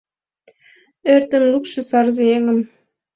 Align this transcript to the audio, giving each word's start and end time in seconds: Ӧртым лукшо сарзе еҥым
Ӧртым 1.13 1.43
лукшо 1.51 1.81
сарзе 1.89 2.23
еҥым 2.35 2.59